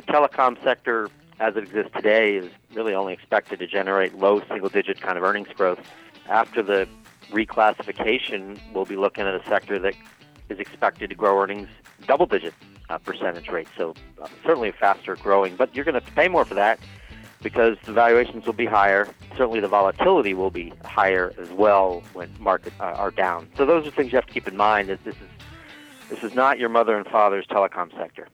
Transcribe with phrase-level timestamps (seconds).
[0.00, 5.00] the telecom sector, as it exists today, is really only expected to generate low single-digit
[5.00, 5.80] kind of earnings growth.
[6.28, 6.88] After the
[7.30, 9.94] reclassification, we'll be looking at a sector that
[10.48, 11.68] is expected to grow earnings
[12.06, 12.54] double-digit
[12.88, 13.68] uh, percentage rate.
[13.76, 16.80] So uh, certainly faster growing, but you're going to pay more for that
[17.42, 19.08] because the valuations will be higher.
[19.36, 23.48] Certainly the volatility will be higher as well when markets uh, are down.
[23.56, 24.88] So those are things you have to keep in mind.
[24.88, 25.28] That this is
[26.08, 28.28] this is not your mother and father's telecom sector.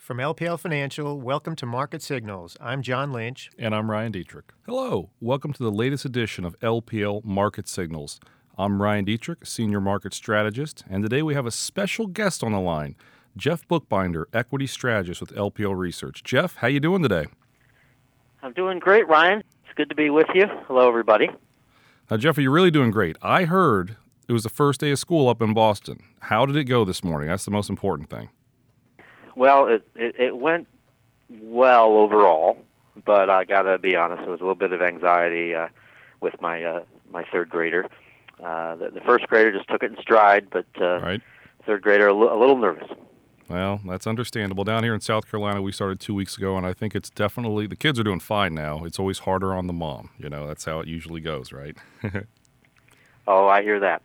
[0.00, 2.56] From LPL Financial, welcome to Market Signals.
[2.58, 3.50] I'm John Lynch.
[3.58, 4.44] And I'm Ryan Detrick.
[4.64, 5.10] Hello.
[5.20, 8.18] Welcome to the latest edition of LPL Market Signals.
[8.56, 12.60] I'm Ryan Detrick, Senior Market Strategist, and today we have a special guest on the
[12.60, 12.96] line,
[13.36, 16.24] Jeff Buchbinder, Equity Strategist with LPL Research.
[16.24, 17.26] Jeff, how you doing today?
[18.42, 19.40] I'm doing great, Ryan.
[19.66, 20.46] It's good to be with you.
[20.66, 21.28] Hello, everybody.
[22.10, 23.16] Now, Jeff, you're really doing great.
[23.20, 26.02] I heard it was the first day of school up in Boston.
[26.20, 27.28] How did it go this morning?
[27.28, 28.30] That's the most important thing.
[29.40, 30.68] Well, it, it, it went
[31.30, 32.58] well overall,
[33.06, 35.68] but I got to be honest, there was a little bit of anxiety uh,
[36.20, 37.86] with my uh, my third grader.
[38.44, 41.22] Uh, the, the first grader just took it in stride, but uh, right.
[41.64, 42.90] third grader a, l- a little nervous.
[43.48, 44.62] Well, that's understandable.
[44.62, 47.66] Down here in South Carolina, we started two weeks ago, and I think it's definitely
[47.66, 48.84] the kids are doing fine now.
[48.84, 50.10] It's always harder on the mom.
[50.18, 51.78] You know, that's how it usually goes, right?
[53.26, 54.02] oh, I hear that.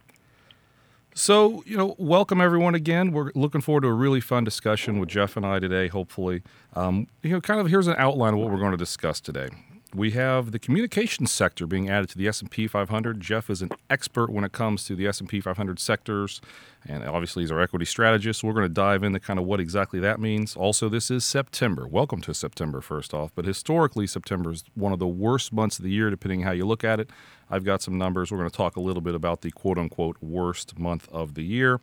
[1.17, 3.13] So, you know, welcome everyone again.
[3.13, 6.43] We're looking forward to a really fun discussion with Jeff and I today, hopefully.
[6.75, 9.47] Um, you know, kind of here's an outline of what we're going to discuss today.
[9.95, 13.21] We have the communications sector being added to the S&P 500.
[13.21, 16.41] Jeff is an expert when it comes to the S&P 500 sectors,
[16.85, 18.41] and obviously he's our equity strategist.
[18.41, 20.57] So we're going to dive into kind of what exactly that means.
[20.57, 21.87] Also, this is September.
[21.87, 23.31] Welcome to September, first off.
[23.33, 26.65] But historically, September is one of the worst months of the year, depending how you
[26.65, 27.09] look at it.
[27.49, 28.33] I've got some numbers.
[28.33, 31.79] We're going to talk a little bit about the quote-unquote worst month of the year.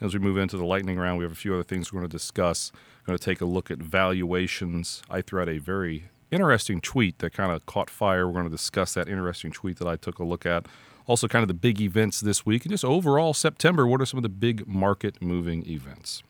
[0.00, 2.08] As we move into the lightning round, we have a few other things we're going
[2.08, 2.72] to discuss.
[3.02, 5.02] We're going to take a look at valuations.
[5.10, 8.26] I threw out a very interesting tweet that kind of caught fire.
[8.26, 10.66] We're going to discuss that interesting tweet that I took a look at.
[11.06, 13.86] Also, kind of the big events this week, and just overall September.
[13.86, 16.22] What are some of the big market moving events?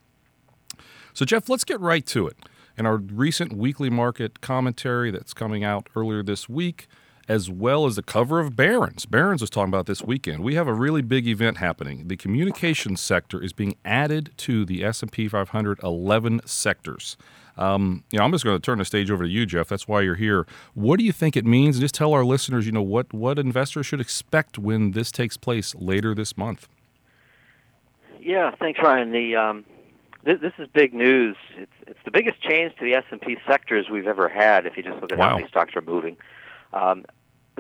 [1.13, 2.37] So, Jeff, let's get right to it.
[2.79, 6.87] In our recent weekly market commentary that's coming out earlier this week,
[7.31, 9.07] as well as the cover of Barron's.
[9.07, 10.43] Barron's was talking about this weekend.
[10.43, 12.09] We have a really big event happening.
[12.09, 17.17] The communications sector is being added to the S&P 500 11 sectors.
[17.57, 19.69] Um, you know, I'm just going to turn the stage over to you, Jeff.
[19.69, 20.45] That's why you're here.
[20.75, 21.77] What do you think it means?
[21.77, 25.37] And just tell our listeners, you know, what what investors should expect when this takes
[25.37, 26.69] place later this month.
[28.21, 29.13] Yeah, thanks, Ryan.
[29.13, 29.65] The um,
[30.25, 31.37] this, this is big news.
[31.57, 34.67] It's it's the biggest change to the S and P sectors we've ever had.
[34.67, 35.29] If you just look at wow.
[35.29, 36.17] how many stocks are moving,
[36.73, 37.05] um,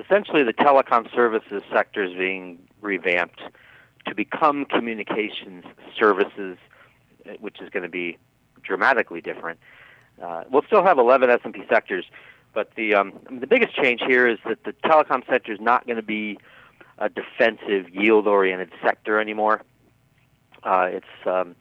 [0.05, 3.41] essentially the telecom services sector is being revamped
[4.07, 5.65] to become communications
[5.99, 6.57] services,
[7.41, 8.19] which is going to be
[8.63, 9.59] dramatically different.
[10.23, 12.05] Uh, we'll still have 11 S&P sectors,
[12.53, 15.97] but the um, the biggest change here is that the telecom sector is not going
[15.97, 16.39] to be
[16.99, 19.63] a defensive, yield-oriented sector anymore.
[20.63, 21.55] Uh, it's um,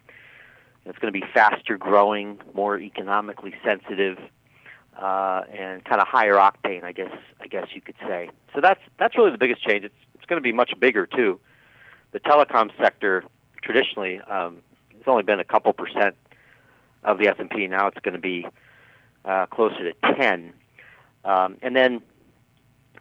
[0.85, 4.17] it's going to be faster growing, more economically sensitive,
[4.99, 8.29] uh, and kind of higher octane, I guess I guess you could say.
[8.53, 9.85] So that's that's really the biggest change.
[9.85, 11.39] It's it's going to be much bigger too.
[12.11, 13.23] The telecom sector
[13.61, 14.57] traditionally um,
[14.97, 16.15] has only been a couple percent
[17.03, 17.67] of the S&P.
[17.67, 18.45] Now it's going to be
[19.23, 20.53] uh, closer to 10.
[21.23, 22.01] Um, and then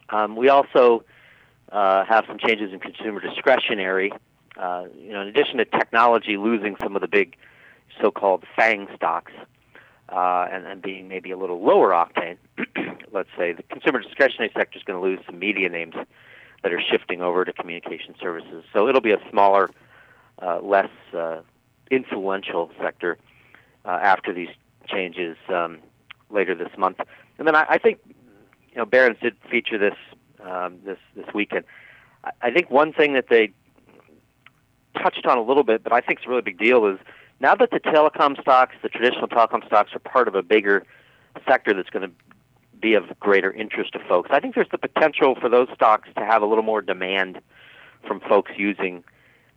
[0.09, 1.03] um, we also
[1.71, 4.13] uh, have some changes in consumer discretionary.
[4.57, 7.35] Uh, you know, in addition to technology losing some of the big
[7.99, 9.31] so-called FANG stocks
[10.11, 12.37] uh, and, and being maybe a little lower octane,
[13.11, 15.95] let's say the consumer discretionary sector is going to lose some media names
[16.63, 18.63] that are shifting over to communication services.
[18.73, 19.69] So it'll be a smaller,
[20.41, 21.41] uh, less uh,
[21.89, 23.17] influential sector
[23.85, 24.49] uh, after these
[24.87, 25.79] changes um,
[26.29, 26.99] later this month.
[27.37, 29.95] And then I, I think you know Barron's did feature this
[30.43, 31.65] um, this this weekend.
[32.23, 33.51] I, I think one thing that they
[34.97, 36.99] touched on a little bit, but I think it's a really big deal, is
[37.39, 40.85] now that the telecom stocks, the traditional telecom stocks, are part of a bigger
[41.47, 42.15] sector that's going to
[42.81, 44.29] be of greater interest to folks.
[44.31, 47.41] I think there's the potential for those stocks to have a little more demand
[48.07, 49.03] from folks using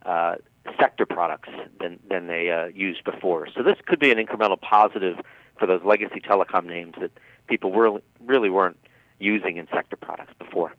[0.05, 0.37] uh,
[0.79, 1.49] sector products
[1.81, 3.49] than than they uh, used before.
[3.55, 5.21] So this could be an incremental positive
[5.59, 7.11] for those legacy telecom names that
[7.47, 8.79] people were, really weren't
[9.19, 10.75] using in sector products before.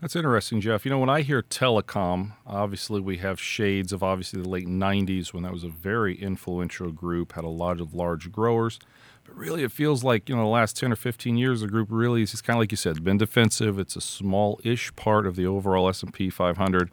[0.00, 0.84] That's interesting, Jeff.
[0.84, 5.32] You know, when I hear telecom, obviously we have shades of obviously the late 90s
[5.32, 8.78] when that was a very influential group, had a lot of large growers.
[9.24, 11.88] But really, it feels like, you know, the last 10 or 15 years, the group
[11.90, 13.78] really is kind of like you said, been defensive.
[13.78, 16.90] It's a small ish part of the overall S&P 500.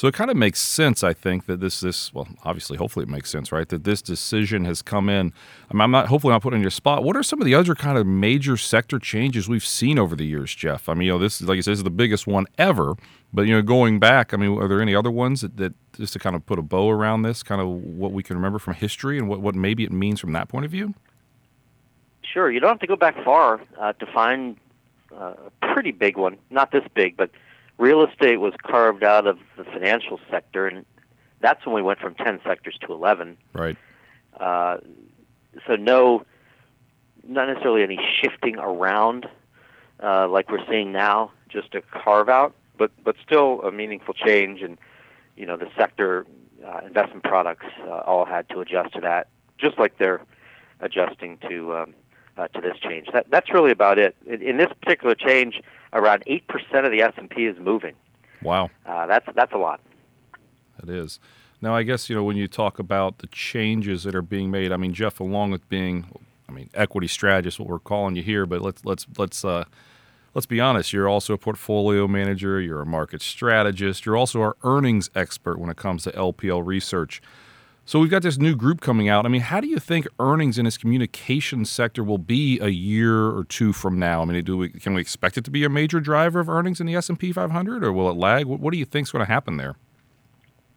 [0.00, 3.10] So it kind of makes sense, I think, that this this well, obviously, hopefully, it
[3.10, 3.68] makes sense, right?
[3.68, 5.30] That this decision has come in.
[5.70, 7.04] I mean, I'm not hopefully not putting in your spot.
[7.04, 10.24] What are some of the other kind of major sector changes we've seen over the
[10.24, 10.88] years, Jeff?
[10.88, 12.94] I mean, you know, this is like you said, this is the biggest one ever.
[13.34, 16.14] But you know, going back, I mean, are there any other ones that, that just
[16.14, 18.72] to kind of put a bow around this, kind of what we can remember from
[18.72, 20.94] history and what what maybe it means from that point of view?
[22.22, 24.56] Sure, you don't have to go back far uh, to find
[25.14, 26.38] uh, a pretty big one.
[26.48, 27.30] Not this big, but
[27.80, 30.84] real estate was carved out of the financial sector, and
[31.40, 33.36] that's when we went from 10 sectors to 11.
[33.54, 33.76] Right.
[34.38, 34.78] Uh,
[35.66, 36.24] so no,
[37.26, 39.26] not necessarily any shifting around
[40.02, 44.62] uh, like we're seeing now, just a carve out, but but still a meaningful change.
[44.62, 44.78] And
[45.36, 46.26] you know the sector
[46.66, 49.28] uh, investment products uh, all had to adjust to that,
[49.58, 50.22] just like they're
[50.80, 51.94] adjusting to um,
[52.36, 53.08] uh, to this change.
[53.12, 54.16] That that's really about it.
[54.26, 55.60] In, in this particular change,
[55.92, 57.94] around eight percent of the S and P is moving.
[58.42, 58.70] Wow.
[58.86, 59.80] Uh, that's that's a lot.
[60.82, 61.20] It is.
[61.62, 64.72] Now, I guess you know when you talk about the changes that are being made.
[64.72, 66.06] I mean, Jeff, along with being,
[66.48, 69.64] I mean, equity strategist, what we're calling you here, but let's let's let's uh,
[70.34, 70.92] let's be honest.
[70.92, 72.60] You're also a portfolio manager.
[72.60, 74.06] You're a market strategist.
[74.06, 77.20] You're also our earnings expert when it comes to LPL research.
[77.90, 79.26] So we've got this new group coming out.
[79.26, 83.30] I mean, how do you think earnings in this communications sector will be a year
[83.30, 84.22] or two from now?
[84.22, 86.80] I mean, do we can we expect it to be a major driver of earnings
[86.80, 88.46] in the S and P 500, or will it lag?
[88.46, 89.74] What, what do you think is going to happen there?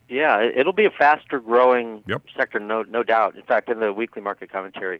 [0.09, 2.23] Yeah, it'll be a faster growing yep.
[2.35, 3.35] sector, no no doubt.
[3.35, 4.99] In fact, in the weekly market commentary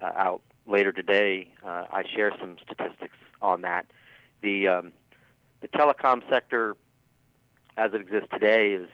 [0.00, 3.86] uh, out later today, uh, I share some statistics on that.
[4.40, 4.92] The um,
[5.62, 6.76] the telecom sector,
[7.76, 8.88] as it exists today, is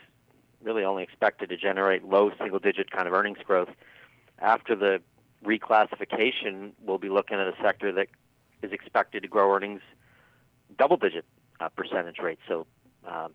[0.62, 3.70] really only expected to generate low single digit kind of earnings growth.
[4.38, 5.00] After the
[5.44, 8.08] reclassification, we'll be looking at a sector that
[8.62, 9.82] is expected to grow earnings
[10.78, 11.24] double digit
[11.60, 12.38] uh, percentage rate.
[12.48, 12.66] So
[13.06, 13.28] uh,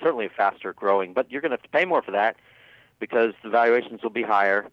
[0.00, 2.36] certainly faster growing, but you're going to have to pay more for that
[2.98, 4.66] because the valuations will be higher,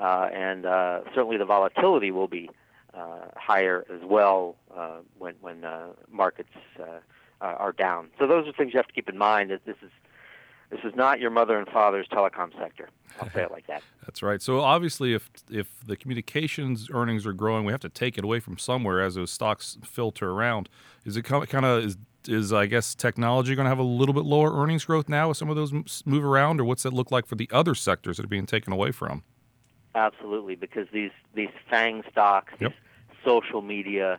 [0.00, 2.50] uh, and uh, certainly the volatility will be
[2.94, 6.50] uh, higher as well uh, when when uh, markets
[7.40, 8.08] are down.
[8.18, 9.50] So those are things you have to keep in mind.
[9.50, 9.90] That this is
[10.70, 12.88] this is not your mother and father's telecom sector.
[13.20, 13.82] I'll say it like that.
[14.04, 14.42] That's right.
[14.42, 18.40] So obviously, if if the communications earnings are growing, we have to take it away
[18.40, 20.68] from somewhere as those stocks filter around.
[21.04, 21.96] Is it kind of is
[22.26, 25.38] is I guess technology going to have a little bit lower earnings growth now as
[25.38, 25.72] some of those
[26.04, 28.72] move around, or what's that look like for the other sectors that are being taken
[28.72, 29.22] away from?
[29.94, 32.72] Absolutely, because these these FANG stocks, yep.
[32.72, 34.18] these social media,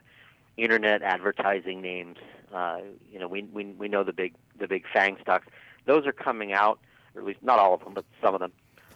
[0.58, 2.18] internet advertising names,
[2.54, 2.80] uh,
[3.12, 5.48] you know, we, we we know the big the big FANG stocks.
[5.86, 6.80] Those are coming out,
[7.14, 8.52] or at least not all of them, but some of them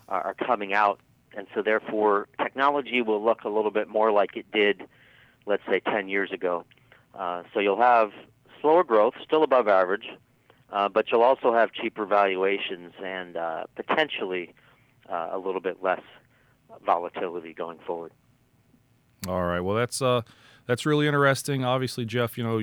[0.08, 1.00] are, are coming out,
[1.36, 4.84] and so therefore technology will look a little bit more like it did,
[5.46, 6.66] let's say, 10 years ago.
[7.14, 8.12] Uh, so you'll have
[8.62, 10.08] slower growth, still above average,
[10.72, 14.54] uh, but you'll also have cheaper valuations and uh, potentially
[15.10, 16.02] uh, a little bit less
[16.86, 18.12] volatility going forward.
[19.28, 19.60] All right.
[19.60, 20.22] Well, that's uh,
[20.70, 21.66] that's really interesting.
[21.66, 22.62] Obviously, Jeff, you know,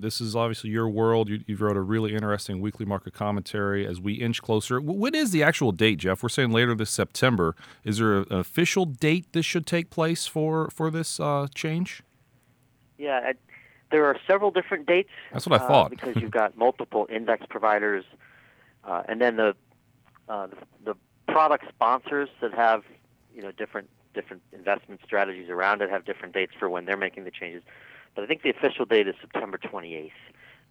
[0.00, 1.28] this is obviously your world.
[1.28, 4.80] You, have wrote a really interesting weekly market commentary as we inch closer.
[4.80, 6.22] When is the actual date, Jeff?
[6.22, 7.54] We're saying later this September.
[7.84, 12.02] Is there an official date this should take place for for this uh, change?
[12.96, 13.32] Yeah,
[13.90, 15.10] there are several different dates.
[15.30, 15.86] That's what I thought.
[15.86, 18.06] Uh, because you've got multiple index providers,
[18.84, 19.54] uh, and then the,
[20.26, 20.94] uh, the, the
[21.30, 22.84] product sponsors that have
[23.34, 27.24] you know different different investment strategies around it have different dates for when they're making
[27.24, 27.62] the changes.
[28.14, 30.10] But I think the official date is September 28th.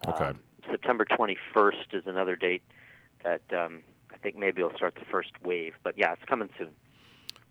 [0.08, 0.26] Okay.
[0.26, 2.64] Um, September 21st is another date
[3.24, 3.82] that um,
[4.14, 5.74] I think maybe will start the first wave.
[5.84, 6.70] But yeah, it's coming soon.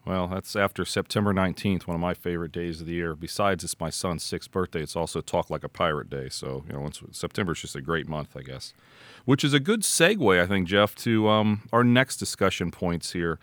[0.06, 3.14] Well, that's after September 19th, one of my favorite days of the year.
[3.14, 4.80] Besides, it's my son's sixth birthday.
[4.80, 6.30] It's also Talk Like a Pirate Day.
[6.30, 8.72] So, you know, September is just a great month, I guess.
[9.26, 13.38] Which is a good segue, I think, Jeff, to um, our next discussion points here.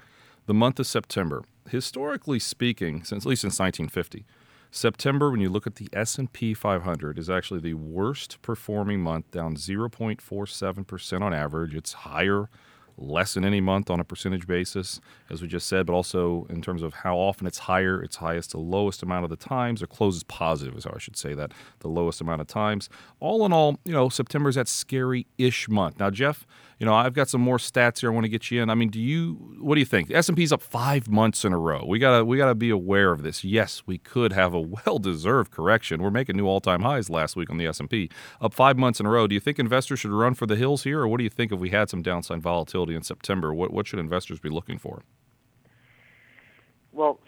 [0.47, 1.43] The month of September.
[1.69, 4.25] Historically speaking, since at least since 1950,
[4.71, 9.55] September, when you look at the S&P 500, is actually the worst performing month, down
[9.55, 11.73] 0.47% on average.
[11.73, 12.49] It's higher
[12.97, 16.61] less than any month on a percentage basis, as we just said, but also in
[16.61, 19.87] terms of how often it's higher, it's highest to lowest amount of the times, or
[19.87, 22.89] closes positive, is how I should say that, the lowest amount of times.
[23.19, 25.99] All in all, you know, September is that scary-ish month.
[25.99, 26.47] Now, Jeff,
[26.79, 28.11] you know, I've got some more stats here.
[28.11, 28.69] I want to get you in.
[28.69, 29.33] I mean, do you?
[29.59, 30.11] What do you think?
[30.11, 31.83] S and P's up five months in a row.
[31.85, 33.43] We gotta we gotta be aware of this.
[33.43, 36.03] Yes, we could have a well-deserved correction.
[36.03, 38.09] We're making new all-time highs last week on the S and P,
[38.41, 39.25] up five months in a row.
[39.25, 41.51] Do you think investors should run for the hills here, or what do you think
[41.51, 43.53] if we had some downside volatility in September?
[43.53, 45.01] What what should investors be looking for?
[46.91, 47.19] Well,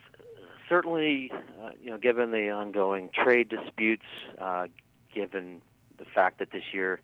[0.67, 1.31] certainly,
[1.63, 4.05] uh, you know, given the ongoing trade disputes,
[4.39, 4.67] uh,
[5.13, 5.61] given
[5.97, 6.99] the fact that this year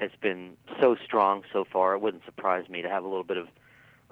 [0.00, 1.94] has been so strong so far.
[1.94, 3.48] It wouldn't surprise me to have a little bit of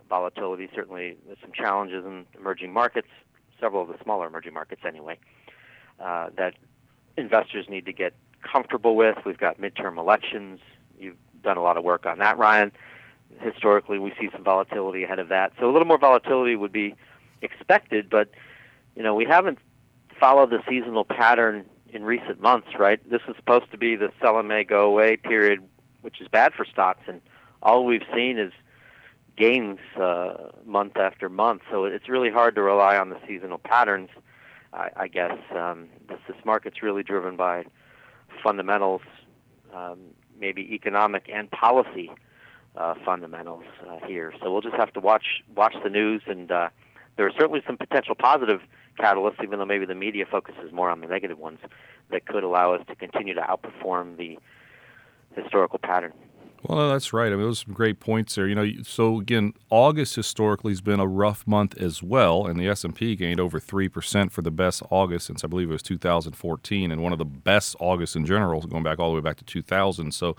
[0.09, 0.68] volatility.
[0.75, 3.09] Certainly, there's some challenges in emerging markets,
[3.61, 5.18] several of the smaller emerging markets anyway,
[6.00, 6.54] uh, that
[7.16, 9.16] investors need to get comfortable with.
[9.25, 10.61] We've got midterm elections.
[10.99, 12.73] You've done a lot of work on that, Ryan.
[13.40, 15.52] Historically, we see some volatility ahead of that.
[15.59, 16.95] So a little more volatility would be
[17.42, 18.30] expected, but
[18.97, 19.59] you know we haven't
[20.18, 22.99] followed the seasonal pattern in recent months, right?
[23.09, 25.62] This is supposed to be the sell and may go away period,
[26.02, 27.21] which is bad for stocks, and
[27.62, 28.52] all we've seen is
[29.37, 31.62] gains uh, month after month.
[31.71, 34.11] So it's really hard to rely on the seasonal patterns.
[34.73, 37.64] I, I guess um, this, this market's really driven by
[38.43, 39.02] fundamentals,
[39.75, 39.99] um,
[40.38, 42.11] maybe economic and policy
[42.76, 44.33] uh, fundamentals uh, here.
[44.40, 46.69] So we'll just have to watch watch the news, and uh,
[47.17, 48.61] there are certainly some potential positive
[48.99, 51.61] catalysts, even though maybe the media focuses more on the negative ones,
[52.11, 54.38] that could allow us to continue to outperform the
[55.35, 56.13] historical pattern.
[56.65, 57.33] Well, that's right.
[57.33, 58.49] I mean, those some great points there.
[58.49, 62.67] You know, so again, August historically has been a rough month as well, and the
[62.69, 65.73] S and P gained over three percent for the best August since I believe it
[65.73, 69.21] was 2014, and one of the best August in general, going back all the way
[69.21, 70.13] back to 2000.
[70.13, 70.35] So,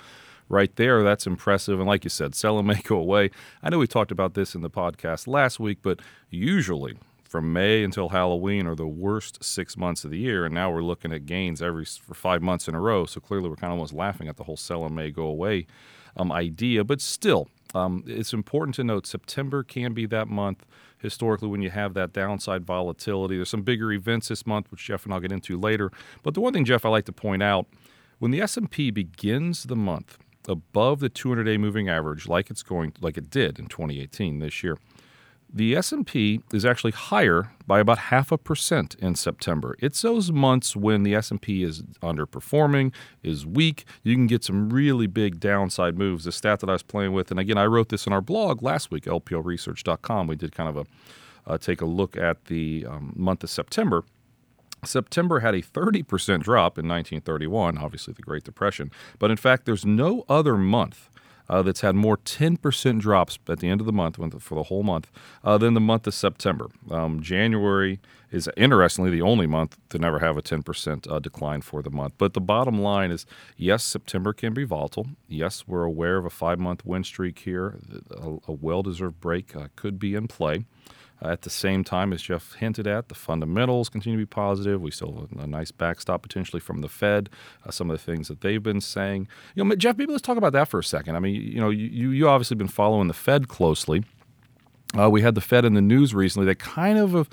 [0.50, 1.80] right there, that's impressive.
[1.80, 3.32] And like you said, sell and may go away.
[3.64, 6.98] I know we talked about this in the podcast last week, but usually
[7.30, 10.82] from May until Halloween are the worst six months of the year, and now we're
[10.82, 13.06] looking at gains every for five months in a row.
[13.06, 15.68] So clearly, we're kind of almost laughing at the whole sell and may go away
[16.18, 16.84] um, idea.
[16.84, 20.66] But still, um, it's important to note September can be that month
[20.98, 23.36] historically when you have that downside volatility.
[23.36, 25.92] There's some bigger events this month, which Jeff and I'll get into later.
[26.24, 27.68] But the one thing, Jeff, I like to point out
[28.18, 30.18] when the S&P begins the month
[30.48, 34.78] above the 200-day moving average, like it's going, like it did in 2018 this year,
[35.52, 39.76] the S&P is actually higher by about half a percent in September.
[39.80, 45.08] It's those months when the S&P is underperforming, is weak, you can get some really
[45.08, 46.26] big downside moves.
[46.26, 48.62] The stat that I was playing with, and again, I wrote this in our blog
[48.62, 50.28] last week, lplresearch.com.
[50.28, 50.86] We did kind of a
[51.48, 54.04] uh, take a look at the um, month of September.
[54.86, 56.06] September had a 30%
[56.42, 61.09] drop in 1931, obviously the Great Depression, but in fact, there's no other month
[61.50, 64.84] uh, that's had more 10% drops at the end of the month for the whole
[64.84, 65.12] month
[65.44, 66.68] uh, than the month of September.
[66.92, 68.00] Um, January
[68.32, 72.14] is interestingly the only month to never have a 10% uh, decline for the month.
[72.18, 73.26] But the bottom line is
[73.58, 75.08] yes, September can be volatile.
[75.28, 77.80] Yes, we're aware of a five month win streak here.
[78.12, 80.66] A, a well deserved break uh, could be in play.
[81.22, 84.82] Uh, at the same time, as Jeff hinted at, the fundamentals continue to be positive.
[84.82, 87.30] We still have a nice backstop potentially from the Fed.
[87.66, 89.28] Uh, some of the things that they've been saying.
[89.56, 91.16] You know, Jeff, maybe let's talk about that for a second.
[91.16, 94.04] I mean, you know, you you obviously been following the Fed closely.
[94.98, 97.30] Uh, we had the Fed in the news recently that kind of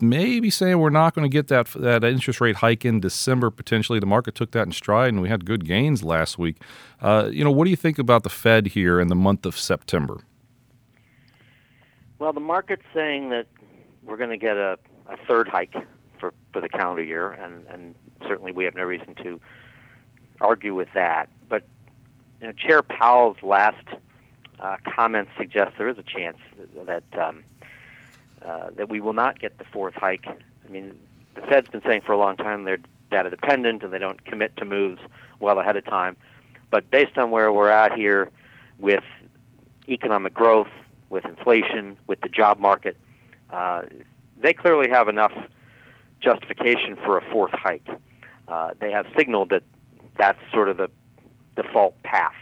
[0.00, 4.00] maybe saying we're not going to get that that interest rate hike in December potentially.
[4.00, 6.56] The market took that in stride, and we had good gains last week.
[7.00, 9.56] Uh, you know, what do you think about the Fed here in the month of
[9.56, 10.22] September?
[12.18, 13.46] Well, the market's saying that
[14.02, 15.74] we're going to get a, a third hike
[16.18, 17.94] for, for the calendar year, and, and
[18.26, 19.40] certainly we have no reason to
[20.40, 21.28] argue with that.
[21.48, 21.64] But
[22.40, 23.84] you know, Chair Powell's last
[24.60, 26.38] uh, comments suggest there is a chance
[26.86, 27.44] that um,
[28.44, 30.26] uh, that we will not get the fourth hike.
[30.26, 30.98] I mean,
[31.34, 32.78] the Fed's been saying for a long time they're
[33.10, 35.00] data dependent and they don't commit to moves
[35.40, 36.16] well ahead of time.
[36.70, 38.30] But based on where we're at here
[38.78, 39.04] with
[39.88, 40.68] economic growth,
[41.10, 42.96] with inflation, with the job market,
[43.50, 43.82] uh,
[44.40, 45.32] they clearly have enough
[46.20, 47.88] justification for a fourth hike.
[48.48, 49.62] Uh, they have signaled that
[50.18, 50.90] that's sort of the
[51.56, 52.34] default path.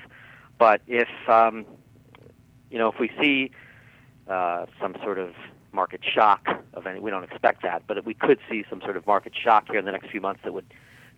[0.58, 1.66] But if um,
[2.70, 3.50] you know, if we see
[4.28, 5.34] uh, some sort of
[5.72, 9.06] market shock of any, we don't expect that, but we could see some sort of
[9.06, 10.66] market shock here in the next few months that would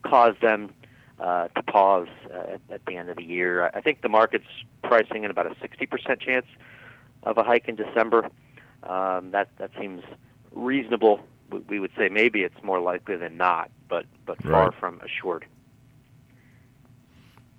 [0.03, 0.73] cause them
[1.21, 3.71] uh, to pause uh, at, at the end of the year.
[3.75, 4.47] I think the market's
[4.83, 6.47] pricing in about a 60% chance
[7.27, 8.31] of a hike in December.
[8.85, 10.03] Um, that that seems
[10.53, 11.21] reasonable.
[11.69, 14.75] We would say maybe it's more likely than not, but but far right.
[14.81, 15.45] from assured.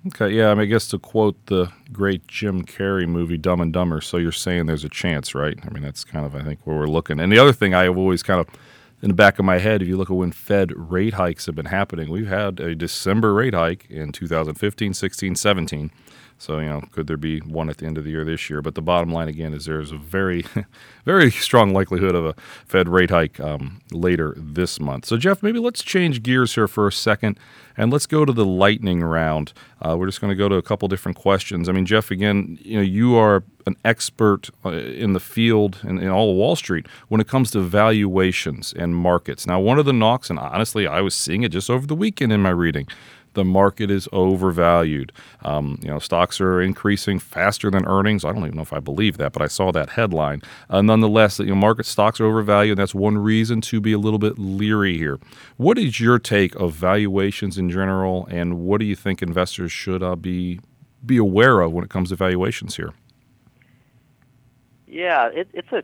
[0.07, 3.73] Okay, yeah, I, mean, I guess to quote the great Jim Carrey movie Dumb and
[3.73, 5.59] Dumber, so you're saying there's a chance, right?
[5.61, 7.19] I mean, that's kind of I think where we're looking.
[7.19, 8.47] And the other thing I have always kind of
[9.01, 11.55] in the back of my head, if you look at when Fed rate hikes have
[11.55, 15.91] been happening, we've had a December rate hike in 2015, 16, 17.
[16.39, 18.61] So, you know, could there be one at the end of the year this year?
[18.61, 20.45] But the bottom line, again, is there's a very,
[21.05, 25.05] very strong likelihood of a Fed rate hike um, later this month.
[25.05, 27.39] So, Jeff, maybe let's change gears here for a second
[27.75, 29.53] and let's go to the lightning round.
[29.81, 31.69] Uh, we're just going to go to a couple different questions.
[31.69, 35.99] I mean, Jeff, again, you know, you are an expert uh, in the field and
[35.99, 39.45] in all of Wall Street when it comes to valuations and markets.
[39.45, 42.31] Now, one of the knocks, and honestly, I was seeing it just over the weekend
[42.31, 42.87] in my reading
[43.33, 45.11] the market is overvalued.
[45.43, 48.25] Um, you know, stocks are increasing faster than earnings.
[48.25, 50.41] I don't even know if I believe that, but I saw that headline.
[50.69, 52.77] Uh, nonetheless, you know, market stocks are overvalued.
[52.77, 55.19] And that's one reason to be a little bit leery here.
[55.57, 60.03] What is your take of valuations in general, and what do you think investors should
[60.03, 60.59] uh, be
[61.05, 62.93] be aware of when it comes to valuations here?
[64.87, 65.83] Yeah, it, it's a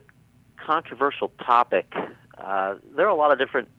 [0.57, 1.93] controversial topic.
[2.37, 3.69] Uh, there are a lot of different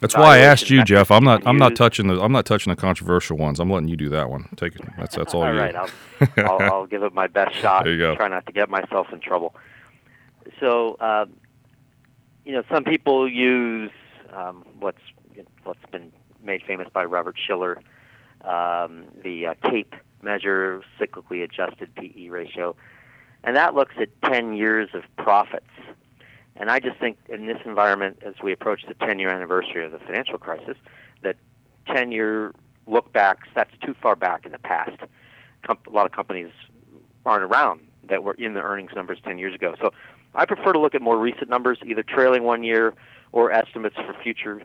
[0.00, 1.10] that's why I asked you, Jeff.
[1.10, 1.46] I'm not.
[1.46, 2.20] I'm not touching the.
[2.20, 3.58] I'm not touching the controversial ones.
[3.60, 4.48] I'm letting you do that one.
[4.56, 4.82] Take it.
[4.98, 5.58] That's that's all, all you.
[5.58, 5.74] right.
[5.74, 5.88] I'll,
[6.36, 7.84] I'll, I'll, give it my best shot.
[7.84, 8.14] There you go.
[8.14, 9.54] Try not to get myself in trouble.
[10.60, 11.26] So, uh,
[12.44, 13.90] you know, some people use
[14.32, 15.00] um, what's
[15.64, 16.12] what's been
[16.42, 17.80] made famous by Robert Shiller,
[18.42, 22.76] um, the uh, CAPE measure, cyclically adjusted PE ratio,
[23.44, 25.66] and that looks at 10 years of profits
[26.58, 29.92] and I just think in this environment, as we approach the 10 year anniversary of
[29.92, 30.76] the financial crisis,
[31.22, 31.36] that
[31.86, 32.54] 10 year
[32.86, 34.98] look backs, that's too far back in the past.
[35.66, 36.50] Com- a lot of companies
[37.24, 39.74] aren't around that were in the earnings numbers 10 years ago.
[39.80, 39.92] So
[40.34, 42.94] I prefer to look at more recent numbers, either trailing one year
[43.32, 44.62] or estimates for future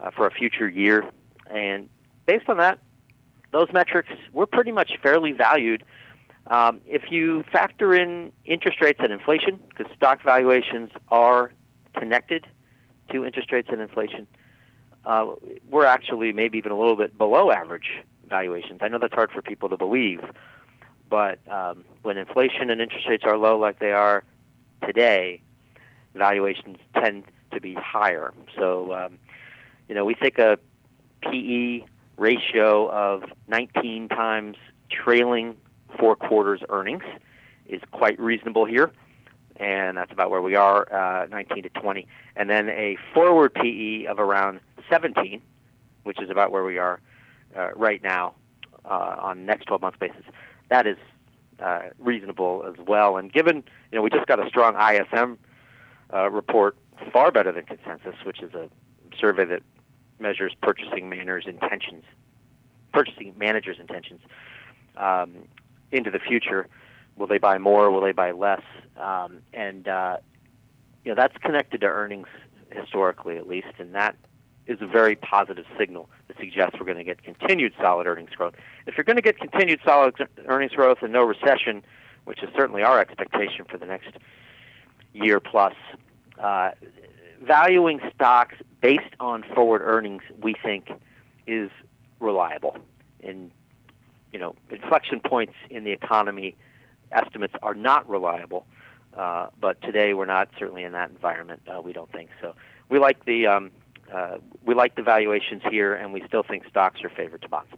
[0.00, 1.04] uh, for a future year.
[1.50, 1.88] And
[2.26, 2.78] based on that,
[3.52, 5.84] those metrics, we're pretty much fairly valued
[6.48, 11.52] um, if you factor in interest rates and inflation, because stock valuations are
[11.94, 12.46] connected
[13.10, 14.26] to interest rates and inflation,
[15.04, 15.26] uh,
[15.70, 18.80] we're actually maybe even a little bit below average valuations.
[18.82, 20.22] I know that's hard for people to believe,
[21.08, 24.24] but um, when inflation and interest rates are low like they are
[24.86, 25.42] today,
[26.14, 28.32] valuations tend to be higher.
[28.56, 29.18] So, um,
[29.88, 30.58] you know, we think a
[31.22, 31.84] PE
[32.16, 34.56] ratio of 19 times
[34.90, 35.56] trailing
[35.98, 37.04] four quarters earnings
[37.66, 38.90] is quite reasonable here,
[39.56, 42.06] and that's about where we are, uh, 19 to 20.
[42.36, 45.42] And then a forward PE of around 17,
[46.04, 47.00] which is about where we are
[47.56, 48.34] uh, right now
[48.84, 50.24] uh, on next 12 month basis.
[50.68, 50.96] That is
[51.60, 53.16] uh, reasonable as well.
[53.16, 53.56] And given,
[53.90, 55.38] you know, we just got a strong ISM
[56.12, 56.76] uh, report,
[57.12, 58.68] far better than consensus, which is a
[59.18, 59.62] survey that
[60.18, 62.04] measures purchasing managers' intentions,
[62.92, 64.20] purchasing managers' intentions.
[64.96, 65.34] Um,
[65.92, 66.68] into the future.
[67.16, 67.90] Will they buy more?
[67.90, 68.62] Will they buy less?
[68.96, 70.18] Um, and uh,
[71.04, 72.28] you know that's connected to earnings
[72.70, 74.16] historically, at least, and that
[74.66, 78.54] is a very positive signal that suggests we're going to get continued solid earnings growth.
[78.86, 80.14] If you're going to get continued solid
[80.46, 81.82] earnings growth and no recession,
[82.24, 84.10] which is certainly our expectation for the next
[85.14, 85.72] year plus,
[86.38, 86.72] uh,
[87.42, 90.90] valuing stocks based on forward earnings, we think,
[91.46, 91.70] is
[92.20, 92.76] reliable.
[93.24, 93.50] And
[94.32, 96.56] you know, inflection points in the economy
[97.12, 98.66] estimates are not reliable.
[99.16, 101.60] Uh, but today we're not certainly in that environment.
[101.66, 102.54] Uh, we don't think so.
[102.88, 103.70] We like the um,
[104.12, 107.70] uh, we like the valuations here, and we still think stocks are favored to bonds.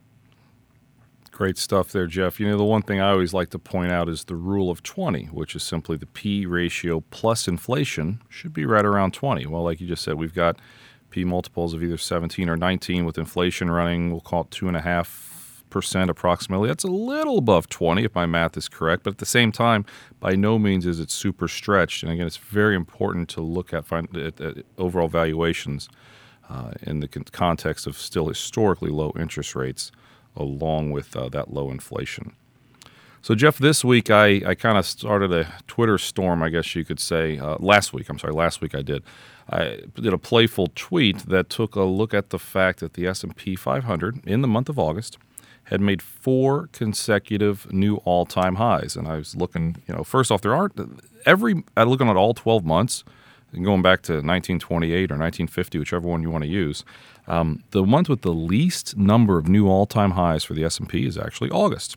[1.31, 2.39] Great stuff there, Jeff.
[2.39, 4.83] You know, the one thing I always like to point out is the rule of
[4.83, 9.47] 20, which is simply the P ratio plus inflation should be right around 20.
[9.47, 10.59] Well, like you just said, we've got
[11.09, 14.77] P multiples of either 17 or 19 with inflation running, we'll call it two and
[14.77, 15.30] a half
[15.71, 16.69] percent approximately.
[16.69, 19.87] That's a little above 20 if my math is correct, but at the same time,
[20.19, 22.03] by no means is it super stretched.
[22.03, 25.89] And again, it's very important to look at, find, at, at overall valuations
[26.49, 29.93] uh, in the context of still historically low interest rates,
[30.37, 32.33] along with uh, that low inflation.
[33.23, 36.85] So, Jeff, this week I, I kind of started a Twitter storm, I guess you
[36.85, 37.39] could say.
[37.39, 39.03] Uh, last week, I'm sorry, last week I did.
[39.53, 43.57] I did a playful tweet that took a look at the fact that the S&P
[43.57, 45.19] 500 in the month of August–
[45.71, 48.97] had made four consecutive new all-time highs.
[48.97, 50.79] And I was looking, you know, first off, there aren't
[51.25, 53.05] every I looking at all 12 months,
[53.53, 56.85] and going back to 1928 or 1950, whichever one you want to use.
[57.29, 61.17] Um, the month with the least number of new all-time highs for the S&P is
[61.17, 61.97] actually August.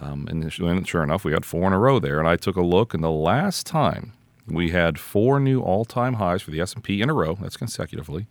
[0.00, 2.18] Um, and sure enough, we had four in a row there.
[2.18, 4.12] And I took a look, and the last time
[4.46, 8.26] we had four new all-time highs for the S&P in a row, that's consecutively,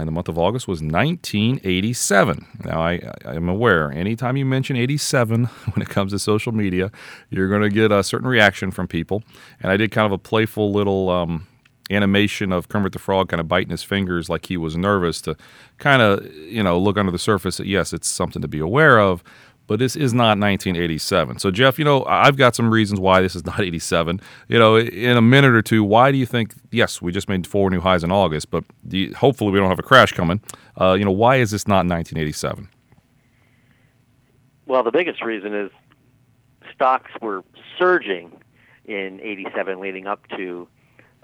[0.00, 2.46] in the month of August was 1987.
[2.64, 6.90] Now, I, I am aware anytime you mention 87 when it comes to social media,
[7.30, 9.22] you're going to get a certain reaction from people.
[9.60, 11.46] And I did kind of a playful little um,
[11.90, 15.36] animation of Kermit the Frog kind of biting his fingers like he was nervous to
[15.78, 18.98] kind of, you know, look under the surface that, yes, it's something to be aware
[18.98, 19.22] of
[19.72, 21.38] but this is not 1987.
[21.38, 24.20] So, Jeff, you know, I've got some reasons why this is not 87.
[24.48, 27.46] You know, in a minute or two, why do you think, yes, we just made
[27.46, 30.42] four new highs in August, but you, hopefully we don't have a crash coming.
[30.78, 32.68] Uh, you know, why is this not 1987?
[34.66, 35.70] Well, the biggest reason is
[36.74, 37.42] stocks were
[37.78, 38.30] surging
[38.84, 40.68] in 87 leading up to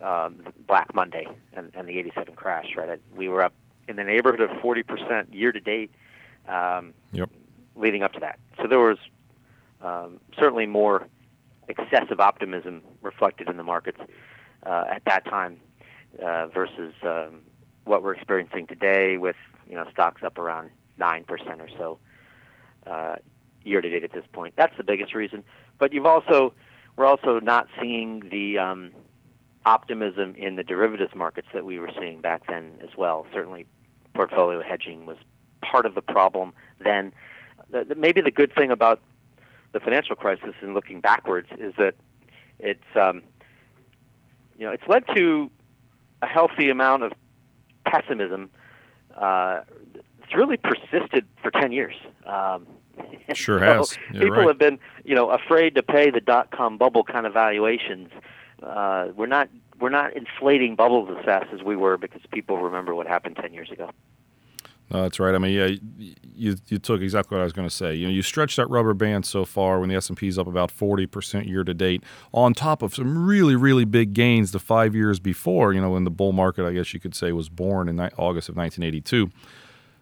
[0.02, 2.98] um, Black Monday and, and the 87 crash, right?
[3.14, 3.52] We were up
[3.88, 5.90] in the neighborhood of 40% year to date
[6.48, 7.28] Um, Yep.
[7.78, 8.38] Leading up to that.
[8.60, 8.98] So there was
[9.80, 11.06] um, certainly more
[11.68, 14.00] excessive optimism reflected in the markets
[14.64, 15.60] uh, at that time
[16.22, 17.40] uh, versus um,
[17.84, 19.36] what we're experiencing today with
[19.68, 21.98] you know stocks up around nine percent or so
[22.86, 23.16] uh,
[23.64, 24.54] year to date at this point.
[24.56, 25.44] That's the biggest reason.
[25.78, 26.54] But you've also
[26.96, 28.92] we're also not seeing the um,
[29.64, 33.26] optimism in the derivatives markets that we were seeing back then as well.
[33.32, 33.66] Certainly,
[34.14, 35.16] portfolio hedging was
[35.62, 37.12] part of the problem then.
[37.70, 39.00] The, the, maybe the good thing about
[39.72, 41.94] the financial crisis and looking backwards is that
[42.58, 43.22] it's um,
[44.58, 45.50] you know it's led to
[46.22, 47.12] a healthy amount of
[47.84, 48.50] pessimism.
[49.16, 49.60] Uh,
[50.22, 51.94] it's really persisted for ten years.
[52.26, 52.66] Um,
[53.34, 53.98] Sure so has.
[54.12, 54.48] Yeah, people right.
[54.48, 58.10] have been you know afraid to pay the dot com bubble kind of valuations.
[58.62, 59.48] Uh, we're not
[59.80, 63.52] we're not inflating bubbles as fast as we were because people remember what happened ten
[63.52, 63.90] years ago.
[64.90, 65.34] No, that's right.
[65.34, 65.76] I mean, yeah,
[66.34, 67.94] you you took exactly what I was going to say.
[67.94, 70.38] You know, you stretched that rubber band so far when the S and P is
[70.38, 74.52] up about forty percent year to date, on top of some really really big gains
[74.52, 75.74] the five years before.
[75.74, 78.48] You know, when the bull market, I guess you could say, was born in August
[78.48, 79.30] of 1982.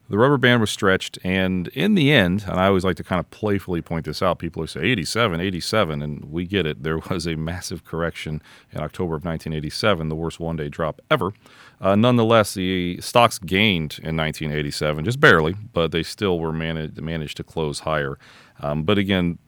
[0.09, 3.19] The rubber band was stretched, and in the end, and I always like to kind
[3.19, 6.99] of playfully point this out, people who say 87, 87, and we get it, there
[7.11, 11.33] was a massive correction in October of 1987, the worst one day drop ever.
[11.81, 17.37] Uh, nonetheless, the stocks gained in 1987, just barely, but they still were managed, managed
[17.37, 18.19] to close higher.
[18.61, 19.39] Um, but again,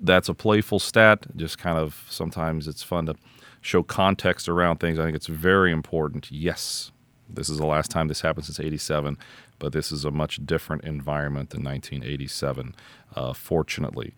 [0.00, 3.14] that's a playful stat, just kind of sometimes it's fun to
[3.60, 4.98] show context around things.
[4.98, 6.30] I think it's very important.
[6.30, 6.90] Yes,
[7.28, 9.18] this is the last time this happened since 87,
[9.58, 12.74] but this is a much different environment than 1987,
[13.14, 14.14] uh, fortunately.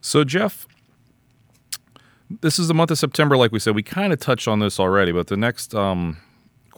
[0.00, 0.66] So, Jeff,
[2.40, 3.74] this is the month of September, like we said.
[3.74, 6.18] We kind of touched on this already, but the next um,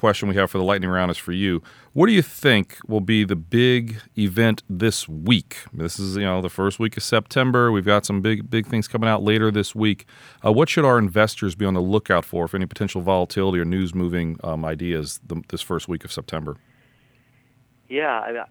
[0.05, 1.63] question we have for the lightning round is for you.
[1.95, 5.65] What do you think will be the big event this week?
[5.73, 7.73] This is you know the first week of September.
[7.73, 10.05] We've got some big big things coming out later this week.
[10.45, 13.65] Uh, what should our investors be on the lookout for for any potential volatility or
[13.65, 16.59] news moving um, ideas the, this first week of September?
[17.89, 18.45] Yeah, I,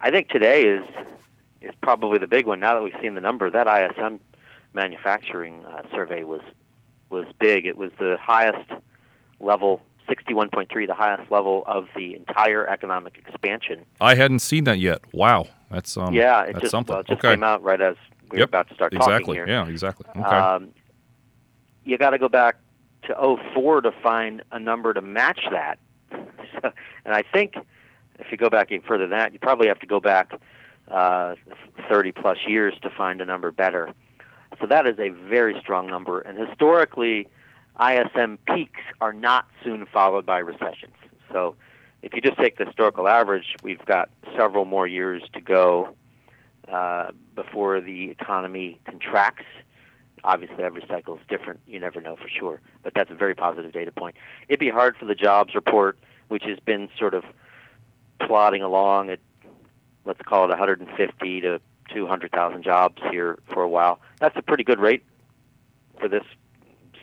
[0.00, 0.84] I think today is
[1.60, 2.60] is probably the big one.
[2.60, 4.20] Now that we've seen the number, that ISM
[4.74, 6.42] manufacturing uh, survey was
[7.10, 7.66] was big.
[7.66, 8.70] It was the highest
[9.40, 13.84] level, sixty-one point three, the highest level of the entire economic expansion.
[14.00, 15.00] I hadn't seen that yet.
[15.12, 16.92] Wow, that's um, yeah, it that's just something.
[16.92, 17.96] well, it just okay, came out right as
[18.30, 19.36] we were about to start exactly.
[19.36, 19.46] talking here.
[19.46, 20.06] Yeah, exactly.
[20.10, 20.22] Okay.
[20.22, 20.70] Um,
[21.84, 22.56] you got to go back
[23.04, 25.78] to 04 to find a number to match that.
[26.10, 26.18] So,
[27.04, 27.54] and I think
[28.18, 30.32] if you go back even further than that, you probably have to go back
[30.90, 31.34] uh,
[31.88, 33.92] 30 plus years to find a number better.
[34.60, 36.20] So that is a very strong number.
[36.20, 37.28] And historically,
[37.80, 40.94] ISM peaks are not soon followed by recessions.
[41.32, 41.56] So
[42.02, 45.94] if you just take the historical average, we've got several more years to go
[46.70, 49.46] uh, before the economy contracts.
[50.22, 51.60] Obviously, every cycle is different.
[51.66, 54.16] You never know for sure, but that's a very positive data point.
[54.48, 57.24] It'd be hard for the jobs report, which has been sort of
[58.20, 59.18] plodding along at,
[60.04, 61.60] let's call it 150 to
[61.92, 64.00] 200,000 jobs here for a while.
[64.20, 65.04] That's a pretty good rate
[66.00, 66.24] for this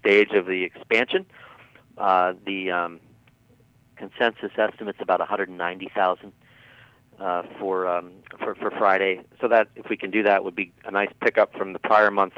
[0.02, 1.26] stage of the expansion.
[1.98, 3.00] Uh, the um,
[3.96, 6.34] consensus estimate's about 190,000
[7.20, 9.22] uh, for, um, for for Friday.
[9.40, 12.10] So that if we can do that, would be a nice pickup from the prior
[12.10, 12.34] month.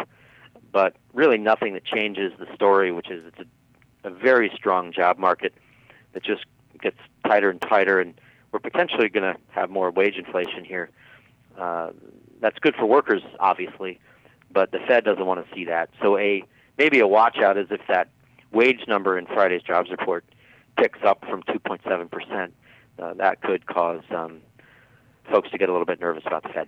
[0.72, 3.50] But really, nothing that changes the story, which is it's
[4.04, 5.54] a, a very strong job market
[6.14, 6.46] that just
[6.82, 8.20] gets tighter and tighter, and
[8.52, 10.90] we're potentially going to have more wage inflation here.
[11.58, 11.92] Uh,
[12.42, 14.00] that's good for workers, obviously,
[14.52, 15.90] but the Fed doesn't want to see that.
[16.02, 16.44] So a
[16.78, 18.10] maybe a watch out is if that
[18.52, 20.26] wage number in Friday's jobs report
[20.78, 22.54] picks up from 2.7 percent.
[23.00, 24.40] Uh, that could cause um,
[25.32, 26.68] folks to get a little bit nervous about the Fed.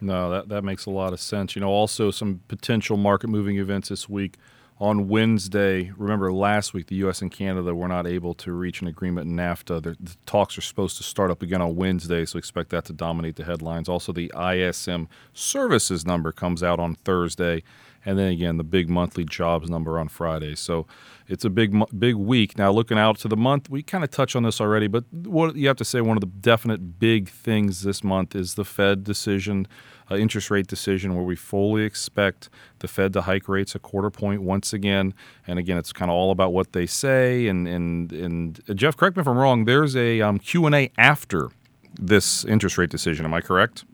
[0.00, 1.54] No, that, that makes a lot of sense.
[1.54, 4.36] You know, also some potential market moving events this week.
[4.78, 7.20] On Wednesday, remember last week, the U.S.
[7.20, 9.82] and Canada were not able to reach an agreement in NAFTA.
[9.82, 12.94] The, the talks are supposed to start up again on Wednesday, so expect that to
[12.94, 13.90] dominate the headlines.
[13.90, 17.62] Also, the ISM services number comes out on Thursday,
[18.04, 20.54] and then again, the big monthly jobs number on Friday.
[20.54, 20.86] So
[21.28, 22.58] it's a big, big week.
[22.58, 25.54] Now, looking out to the month, we kind of touched on this already, but what
[25.54, 29.04] you have to say one of the definite big things this month is the Fed
[29.04, 29.68] decision,
[30.10, 32.48] uh, interest rate decision, where we fully expect
[32.80, 35.14] the Fed to hike rates a quarter point once again.
[35.46, 37.46] And again, it's kind of all about what they say.
[37.46, 39.66] And and and uh, Jeff, correct me if I'm wrong.
[39.66, 41.50] There's a um, Q and A after
[41.98, 43.24] this interest rate decision.
[43.24, 43.84] Am I correct?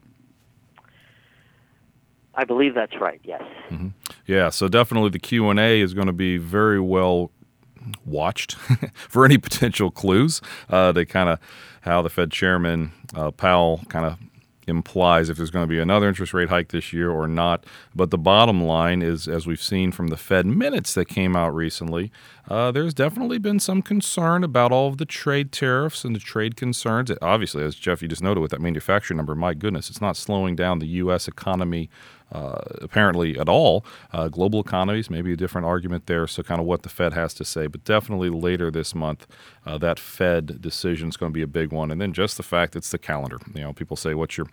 [2.36, 3.20] I believe that's right.
[3.24, 3.42] Yes.
[4.26, 7.30] Yeah, so definitely the Q and A is going to be very well
[8.04, 8.54] watched
[8.94, 11.38] for any potential clues uh, to kind of
[11.82, 14.18] how the Fed chairman uh, Powell kind of
[14.66, 17.64] implies if there's going to be another interest rate hike this year or not.
[17.94, 21.54] But the bottom line is, as we've seen from the Fed minutes that came out
[21.54, 22.10] recently,
[22.48, 26.56] uh, there's definitely been some concern about all of the trade tariffs and the trade
[26.56, 27.10] concerns.
[27.22, 30.56] Obviously, as Jeff, you just noted with that manufacturing number, my goodness, it's not slowing
[30.56, 31.28] down the U.S.
[31.28, 31.88] economy
[32.32, 33.84] uh, apparently at all.
[34.12, 36.26] Uh, global economies, maybe a different argument there.
[36.26, 37.66] So, kind of what the Fed has to say.
[37.66, 39.26] But definitely later this month,
[39.64, 41.90] uh, that Fed decision is going to be a big one.
[41.90, 43.38] And then just the fact it's the calendar.
[43.54, 44.46] You know, people say, what's your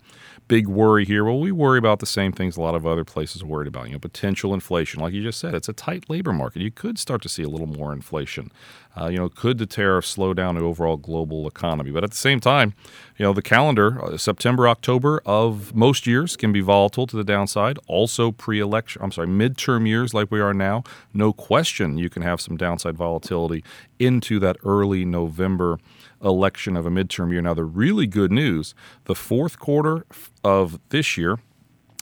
[0.48, 1.24] big worry here?
[1.24, 3.88] Well, we worry about the same things a lot of other places are worried about.
[3.88, 5.00] You know, potential inflation.
[5.02, 6.62] Like you just said, it's a tight labor market.
[6.62, 8.52] You could start to see a little more inflation.
[9.00, 11.92] Uh, you know, could the tariffs slow down the overall global economy?
[11.92, 12.74] But at the same time,
[13.18, 17.24] you know, the calendar, uh, September, October of most years can be volatile to the
[17.24, 17.80] downside.
[17.88, 22.40] Also, pre-election, I'm sorry, midterm years like we are now, no question you can have
[22.40, 23.64] some downside volatility
[24.00, 25.80] into that early November
[26.24, 27.42] election of a midterm year.
[27.42, 28.76] Now, the really good news,
[29.06, 30.06] the fourth quarter
[30.44, 31.40] of this year,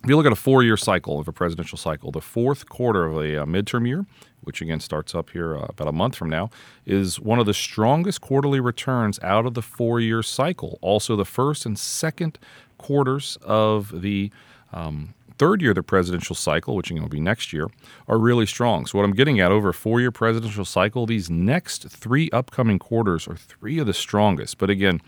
[0.04, 3.17] if you look at a four-year cycle of a presidential cycle, the fourth quarter of
[3.17, 4.06] a, a uh, midterm year
[4.43, 6.49] which again starts up here uh, about a month from now,
[6.86, 10.77] is one of the strongest quarterly returns out of the four year cycle.
[10.82, 12.38] Also, the first and second
[12.77, 14.32] quarters of the
[14.73, 17.67] um, third year of the presidential cycle, which will be next year,
[18.08, 18.86] are really strong.
[18.86, 22.77] So, what I'm getting at over a four year presidential cycle, these next three upcoming
[22.77, 24.58] quarters are three of the strongest.
[24.58, 25.01] But again,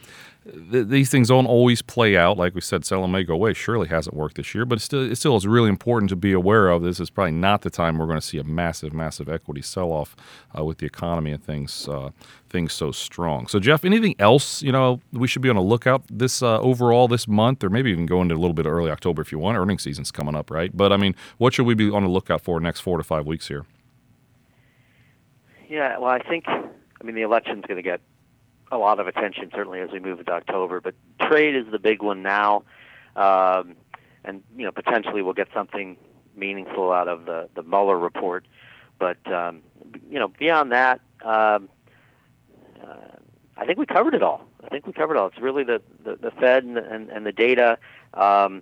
[0.71, 2.37] th- these things don't always play out.
[2.37, 3.53] Like we said, selling may go away.
[3.53, 6.33] Surely hasn't worked this year, but it still, it still is really important to be
[6.33, 6.83] aware of.
[6.83, 9.91] This is probably not the time we're going to see a massive, massive equity sell
[9.91, 10.15] off
[10.57, 12.11] uh, with the economy and things uh,
[12.49, 13.47] things so strong.
[13.47, 17.07] So, Jeff, anything else you know we should be on a lookout this uh, overall
[17.07, 19.39] this month, or maybe even go into a little bit of early October if you
[19.39, 19.57] want.
[19.57, 20.75] Earnings season's coming up, right?
[20.75, 23.25] But I mean, what should we be on the lookout for next four to five
[23.25, 23.65] weeks here?
[25.67, 28.01] Yeah, well, I think I mean the election's going to get
[28.73, 30.81] a lot of attention, certainly as we move into October.
[30.81, 32.63] But trade is the big one now,
[33.15, 33.75] um,
[34.23, 35.97] and you know potentially we'll get something
[36.35, 38.45] meaningful out of the the Mueller report.
[38.99, 39.61] But um,
[40.09, 41.69] you know beyond that, um,
[42.83, 43.17] uh,
[43.57, 44.45] I think we covered it all.
[44.63, 45.27] I think we covered it all.
[45.27, 47.77] It's really the the, the Fed and, and, and the data,
[48.13, 48.61] um,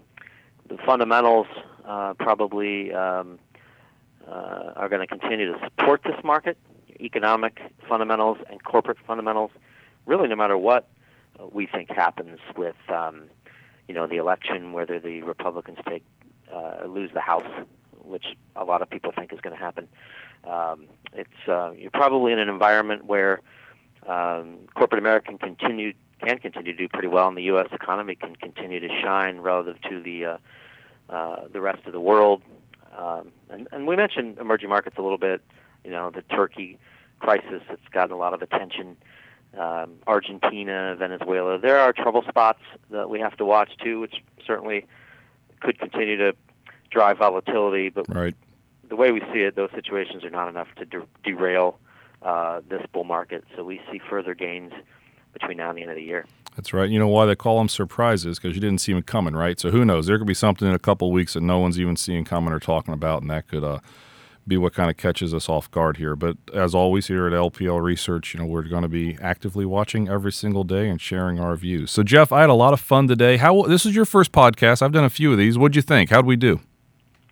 [0.68, 1.48] the fundamentals
[1.86, 2.94] uh, probably.
[2.94, 3.40] Um,
[4.28, 6.56] uh, are going to continue to support this market,
[7.00, 9.52] economic fundamentals and corporate fundamentals
[10.06, 10.88] really no matter what
[11.40, 13.24] uh, we think happens with um,
[13.88, 16.04] you know the election, whether the Republicans take
[16.54, 17.48] uh, lose the House,
[18.04, 19.88] which a lot of people think is going to happen.
[20.44, 23.42] Um, it's uh, you're probably in an environment where
[24.08, 27.68] um, corporate America can continue can continue to do pretty well, and the U.S.
[27.72, 30.38] economy can continue to shine relative to the uh,
[31.10, 32.42] uh, the rest of the world.
[32.98, 35.42] Um, and, and we mentioned emerging markets a little bit.
[35.84, 36.78] You know, the Turkey
[37.20, 38.98] crisis that's gotten a lot of attention
[39.58, 41.60] um, Argentina, Venezuela.
[41.60, 44.86] There are trouble spots that we have to watch too, which certainly
[45.60, 46.34] could continue to
[46.90, 47.90] drive volatility.
[47.90, 48.36] But right.
[48.88, 51.80] the way we see it, those situations are not enough to de- derail
[52.22, 53.44] uh, this bull market.
[53.56, 54.74] So we see further gains
[55.34, 56.26] between now and the end of the year.
[56.56, 56.90] That's right.
[56.90, 58.38] You know why they call them surprises?
[58.38, 59.60] Because you didn't see them coming, right?
[59.60, 60.08] So who knows?
[60.08, 62.54] There could be something in a couple of weeks that no one's even seeing coming
[62.54, 63.80] or talking about, and that could uh,
[64.48, 66.16] be what kind of catches us off guard here.
[66.16, 70.10] But as always, here at LPL Research, you know, we're going to be actively watching
[70.10, 71.92] every single day and sharing our views.
[71.92, 73.38] So, Jeff, I had a lot of fun today.
[73.38, 74.82] How this is your first podcast?
[74.82, 75.58] I've done a few of these.
[75.58, 76.10] What'd you think?
[76.10, 76.60] How'd we do?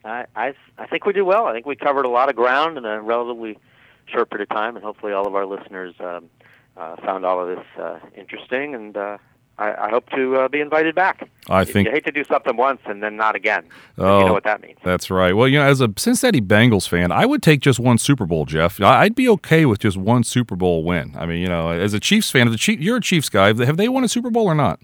[0.06, 1.46] I I, I think we did well.
[1.46, 3.58] I think we covered a lot of ground in a relatively
[4.08, 6.30] short period of time, and hopefully, all of our listeners um,
[6.78, 8.96] uh, found all of this uh, interesting and.
[8.96, 9.18] Uh,
[9.60, 11.30] I, I hope to uh, be invited back.
[11.50, 13.66] I think you hate to do something once and then not again.
[13.98, 14.80] Oh, you know what that means.
[14.84, 15.36] That's right.
[15.36, 18.46] Well, you know, as a Cincinnati Bengals fan, I would take just one Super Bowl,
[18.46, 18.80] Jeff.
[18.80, 21.14] I'd be okay with just one Super Bowl win.
[21.18, 23.48] I mean, you know, as a Chiefs fan, the Chief, you're a Chiefs guy.
[23.48, 24.80] Have they won a Super Bowl or not?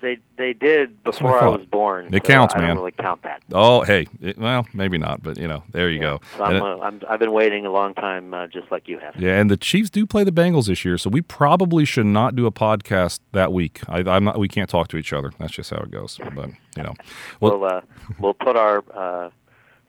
[0.00, 2.06] They they did before I, I, was born.
[2.14, 2.64] It so counts, I man.
[2.64, 3.42] I don't really count that.
[3.52, 6.00] Oh, hey, it, well, maybe not, but you know, there you yeah.
[6.00, 6.20] go.
[6.36, 9.16] So I'm, I'm, I've been waiting a long time, uh, just like you have.
[9.16, 12.36] Yeah, and the Chiefs do play the Bengals this year, so we probably should not
[12.36, 13.80] do a podcast that week.
[13.88, 14.38] I, am not.
[14.38, 15.32] We can't talk to each other.
[15.38, 16.18] That's just how it goes.
[16.34, 16.94] But you know,
[17.40, 17.80] well, we'll, uh,
[18.18, 19.30] we'll put our uh,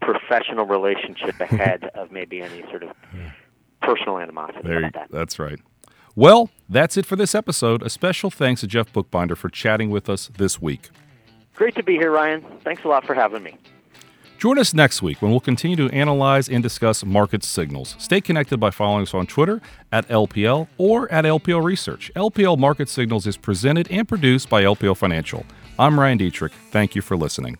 [0.02, 2.92] professional relationship ahead of maybe any sort of
[3.82, 4.62] personal animosity.
[4.64, 5.10] There, you, that?
[5.12, 5.60] that's right.
[6.18, 7.84] Well, that's it for this episode.
[7.84, 10.90] A special thanks to Jeff Buchbinder for chatting with us this week.
[11.54, 12.44] Great to be here, Ryan.
[12.64, 13.56] Thanks a lot for having me.
[14.40, 17.96] Join us next week when we'll continue to analyze and discuss market signals.
[18.00, 22.12] Stay connected by following us on Twitter at LPL or at LPL Research.
[22.16, 25.46] LPL Market Signals is presented and produced by LPL Financial.
[25.78, 26.52] I'm Ryan Detrick.
[26.72, 27.60] Thank you for listening.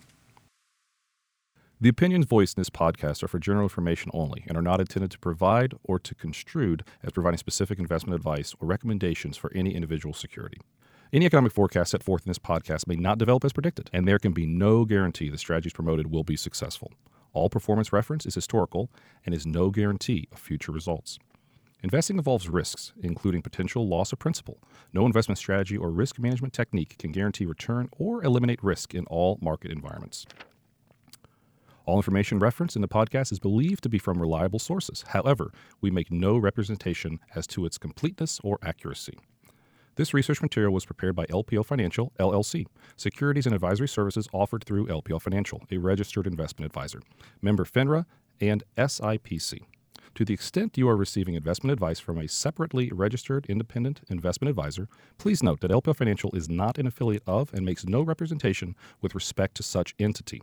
[1.80, 5.12] The opinions voiced in this podcast are for general information only and are not intended
[5.12, 10.12] to provide or to construed as providing specific investment advice or recommendations for any individual
[10.12, 10.60] security.
[11.12, 14.18] Any economic forecast set forth in this podcast may not develop as predicted, and there
[14.18, 16.90] can be no guarantee the strategies promoted will be successful.
[17.32, 18.90] All performance reference is historical
[19.24, 21.20] and is no guarantee of future results.
[21.84, 24.58] Investing involves risks, including potential loss of principal.
[24.92, 29.38] No investment strategy or risk management technique can guarantee return or eliminate risk in all
[29.40, 30.26] market environments.
[31.88, 35.06] All information referenced in the podcast is believed to be from reliable sources.
[35.08, 39.18] However, we make no representation as to its completeness or accuracy.
[39.96, 44.88] This research material was prepared by LPL Financial, LLC, securities and advisory services offered through
[44.88, 47.00] LPL Financial, a registered investment advisor,
[47.40, 48.04] member FINRA,
[48.38, 49.62] and SIPC.
[50.14, 54.88] To the extent you are receiving investment advice from a separately registered independent investment advisor,
[55.16, 59.14] please note that LPL Financial is not an affiliate of and makes no representation with
[59.14, 60.42] respect to such entity.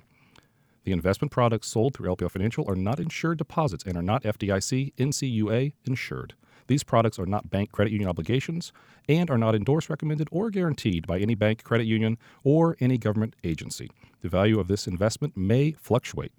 [0.86, 4.93] The investment products sold through LPL Financial are not insured deposits and are not FDIC
[4.95, 6.36] NCUA insured.
[6.67, 8.71] These products are not bank credit union obligations
[9.10, 13.36] and are not endorsed, recommended, or guaranteed by any bank, credit union, or any government
[13.43, 13.89] agency.
[14.21, 16.32] The value of this investment may fluctuate.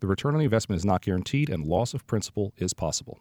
[0.00, 3.20] The return on investment is not guaranteed and loss of principal is possible.